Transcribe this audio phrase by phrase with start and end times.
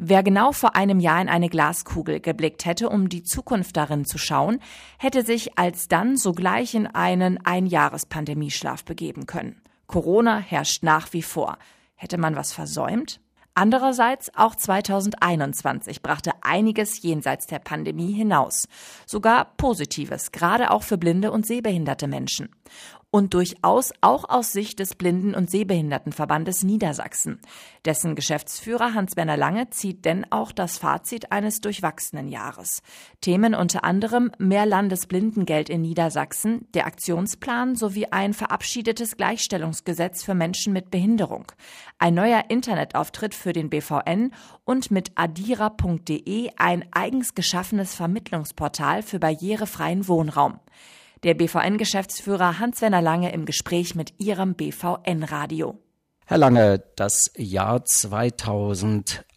[0.00, 4.16] Wer genau vor einem Jahr in eine Glaskugel geblickt hätte, um die Zukunft darin zu
[4.16, 4.60] schauen,
[4.96, 9.60] hätte sich alsdann sogleich in einen Einjahrespandemieschlaf begeben können.
[9.88, 11.58] Corona herrscht nach wie vor.
[11.96, 13.20] Hätte man was versäumt?
[13.54, 18.68] Andererseits auch 2021 brachte einiges jenseits der Pandemie hinaus.
[19.04, 22.50] Sogar Positives, gerade auch für blinde und sehbehinderte Menschen
[23.10, 27.40] und durchaus auch aus Sicht des Blinden- und Sehbehindertenverbandes Niedersachsen.
[27.86, 32.82] Dessen Geschäftsführer Hans-Werner Lange zieht denn auch das Fazit eines durchwachsenen Jahres.
[33.22, 40.74] Themen unter anderem mehr Landesblindengeld in Niedersachsen, der Aktionsplan sowie ein verabschiedetes Gleichstellungsgesetz für Menschen
[40.74, 41.50] mit Behinderung,
[41.98, 44.32] ein neuer Internetauftritt für den BVN
[44.64, 50.60] und mit adira.de ein eigens geschaffenes Vermittlungsportal für barrierefreien Wohnraum.
[51.24, 55.78] Der BVN-Geschäftsführer Hans-Werner Lange im Gespräch mit Ihrem BVN-Radio.
[56.26, 57.82] Herr Lange, das Jahr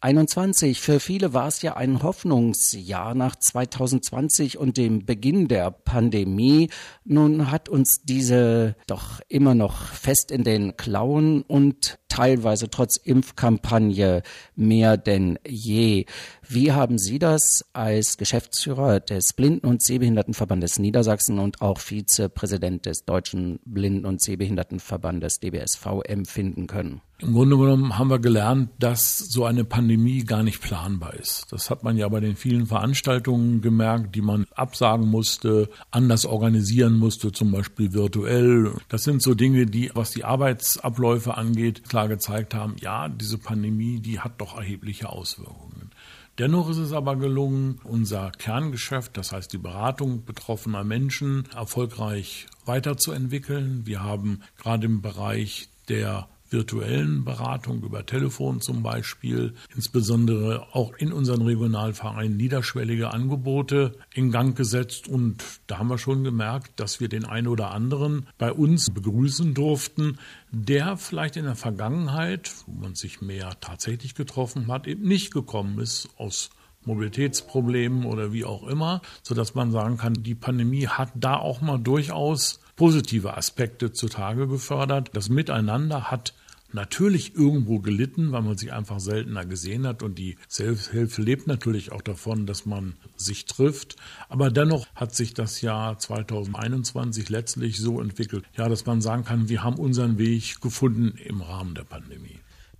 [0.00, 0.80] 2021.
[0.80, 6.70] Für viele war es ja ein Hoffnungsjahr nach 2020 und dem Beginn der Pandemie.
[7.04, 14.22] Nun hat uns diese doch immer noch fest in den Klauen und teilweise trotz Impfkampagne
[14.54, 16.06] mehr denn je.
[16.48, 23.04] Wie haben Sie das als Geschäftsführer des Blinden- und Sehbehindertenverbandes Niedersachsen und auch Vizepräsident des
[23.04, 27.00] Deutschen Blinden- und Sehbehindertenverbandes DBSV empfinden können?
[27.20, 31.46] Im Grunde genommen haben wir gelernt, dass so eine Pandemie gar nicht planbar ist.
[31.50, 36.96] Das hat man ja bei den vielen Veranstaltungen gemerkt, die man absagen musste, anders organisieren
[36.96, 38.72] musste, zum Beispiel virtuell.
[38.88, 43.98] Das sind so Dinge, die, was die Arbeitsabläufe angeht, klar gezeigt haben, ja, diese Pandemie,
[43.98, 45.90] die hat doch erhebliche Auswirkungen.
[46.38, 53.86] Dennoch ist es aber gelungen, unser Kerngeschäft, das heißt die Beratung betroffener Menschen, erfolgreich weiterzuentwickeln.
[53.86, 61.12] Wir haben gerade im Bereich der virtuellen Beratung über Telefon zum Beispiel, insbesondere auch in
[61.12, 65.08] unseren Regionalvereinen niederschwellige Angebote in Gang gesetzt.
[65.08, 69.54] Und da haben wir schon gemerkt, dass wir den einen oder anderen bei uns begrüßen
[69.54, 70.18] durften,
[70.50, 75.78] der vielleicht in der Vergangenheit, wo man sich mehr tatsächlich getroffen hat, eben nicht gekommen
[75.78, 76.50] ist aus
[76.84, 81.60] Mobilitätsproblemen oder wie auch immer, so dass man sagen kann, die Pandemie hat da auch
[81.60, 85.10] mal durchaus positive Aspekte zutage gefördert.
[85.12, 86.32] Das Miteinander hat
[86.72, 91.90] natürlich irgendwo gelitten, weil man sich einfach seltener gesehen hat und die Selbsthilfe lebt natürlich
[91.90, 93.96] auch davon, dass man sich trifft.
[94.28, 99.48] Aber dennoch hat sich das Jahr 2021 letztlich so entwickelt, ja, dass man sagen kann,
[99.48, 102.38] wir haben unseren Weg gefunden im Rahmen der Pandemie.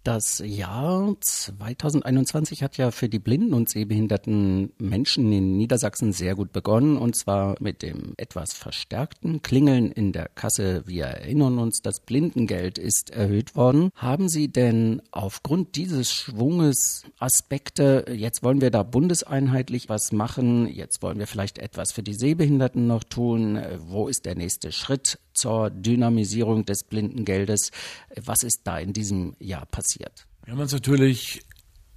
[0.08, 6.50] Das Jahr 2021 hat ja für die blinden und sehbehinderten Menschen in Niedersachsen sehr gut
[6.50, 10.82] begonnen und zwar mit dem etwas verstärkten Klingeln in der Kasse.
[10.86, 13.90] Wir erinnern uns, das Blindengeld ist erhöht worden.
[13.96, 21.02] Haben Sie denn aufgrund dieses Schwunges Aspekte, jetzt wollen wir da bundeseinheitlich was machen, jetzt
[21.02, 25.70] wollen wir vielleicht etwas für die Sehbehinderten noch tun, wo ist der nächste Schritt zur
[25.70, 27.70] Dynamisierung des Blindengeldes?
[28.16, 30.26] Was ist da in diesem Jahr passiert?
[30.44, 31.42] Wir haben uns natürlich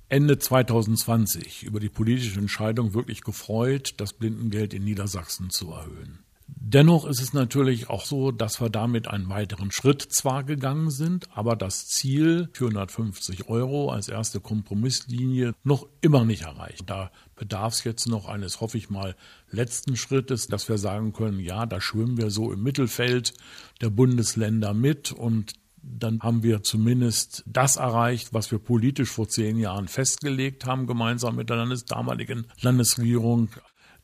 [0.09, 6.19] Ende 2020 über die politische Entscheidung wirklich gefreut, das Blindengeld in Niedersachsen zu erhöhen.
[6.63, 11.27] Dennoch ist es natürlich auch so, dass wir damit einen weiteren Schritt zwar gegangen sind,
[11.35, 16.83] aber das Ziel 450 Euro als erste Kompromisslinie noch immer nicht erreicht.
[16.85, 19.15] Da bedarf es jetzt noch eines, hoffe ich mal,
[19.49, 23.33] letzten Schrittes, dass wir sagen können, ja, da schwimmen wir so im Mittelfeld
[23.81, 29.57] der Bundesländer mit und dann haben wir zumindest das erreicht, was wir politisch vor zehn
[29.57, 33.49] Jahren festgelegt haben, gemeinsam mit der Landes damaligen Landesregierung.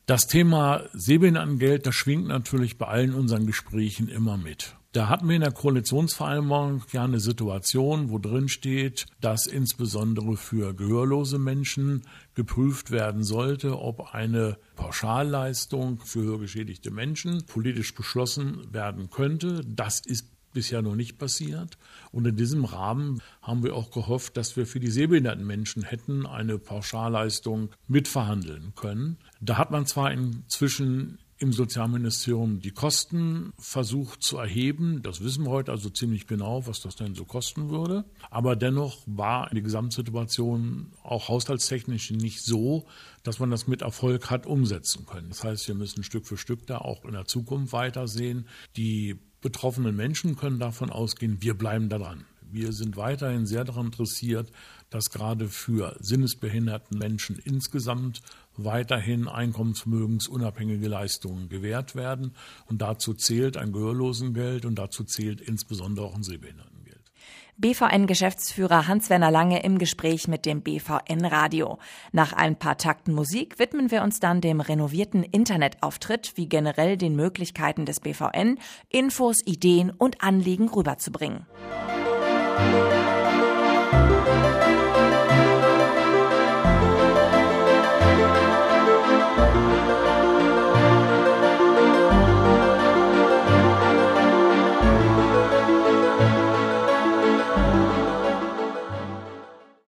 [0.07, 4.78] Das Thema Sehbehindertengeld, das schwingt natürlich bei allen unseren Gesprächen immer mit.
[4.94, 10.73] Da hatten wir in der Koalitionsvereinbarung ja eine Situation, wo drin steht, dass insbesondere für
[10.73, 12.03] gehörlose Menschen
[12.35, 19.62] geprüft werden sollte, ob eine Pauschalleistung für hörgeschädigte Menschen politisch beschlossen werden könnte.
[19.68, 21.78] Das ist bisher noch nicht passiert.
[22.12, 26.25] Und in diesem Rahmen haben wir auch gehofft, dass wir für die sehbehinderten Menschen hätten
[26.25, 29.18] eine Pauschalleistung mitverhandeln können.
[29.39, 35.04] Da hat man zwar inzwischen im Sozialministerium die Kosten versucht zu erheben.
[35.04, 38.06] Das wissen wir heute also ziemlich genau, was das denn so kosten würde.
[38.31, 42.88] Aber dennoch war die Gesamtsituation auch haushaltstechnisch nicht so,
[43.21, 45.30] dass man das mit Erfolg hat umsetzen können.
[45.30, 48.48] Das heißt, wir müssen Stück für Stück da auch in der Zukunft weitersehen.
[48.75, 52.25] Die betroffenen Menschen können davon ausgehen, wir bleiben daran.
[52.51, 54.51] Wir sind weiterhin sehr daran interessiert,
[54.89, 58.21] dass gerade für sinnesbehinderten Menschen insgesamt
[58.57, 62.33] weiterhin einkommensvermögensunabhängige Leistungen gewährt werden.
[62.65, 66.76] Und dazu zählt ein Gehörlosengeld und dazu zählt insbesondere auch ein Sehbehindertengeld.
[67.57, 71.80] BVN-Geschäftsführer Hans-Werner Lange im Gespräch mit dem BVN-Radio.
[72.12, 77.15] Nach ein paar Takten Musik widmen wir uns dann dem renovierten Internetauftritt wie generell den
[77.15, 78.59] Möglichkeiten des BVN,
[78.89, 81.45] Infos, Ideen und Anliegen rüberzubringen.
[82.71, 82.96] Musik